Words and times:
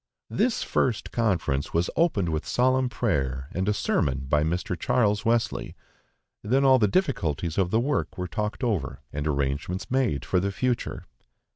This 0.31 0.63
first 0.63 1.11
conference 1.11 1.75
was 1.75 1.91
opened 1.95 2.29
with 2.29 2.43
solemn 2.43 2.89
prayer 2.89 3.49
and 3.51 3.69
a 3.69 3.71
sermon 3.71 4.25
by 4.27 4.41
Mr. 4.41 4.75
Charles 4.75 5.25
Wesley; 5.25 5.75
then 6.41 6.65
all 6.65 6.79
the 6.79 6.87
difficulties 6.87 7.59
of 7.59 7.69
the 7.69 7.79
work 7.79 8.17
were 8.17 8.27
talked 8.27 8.63
over, 8.63 9.03
and 9.13 9.27
arrangements 9.27 9.91
made 9.91 10.25
for 10.25 10.39
the 10.39 10.51
future. 10.51 11.05